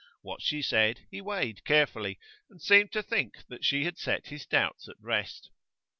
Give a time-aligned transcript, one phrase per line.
[0.23, 2.17] What she said he weighed carefully,
[2.49, 5.51] and seemed to think that she had set his doubts at rest.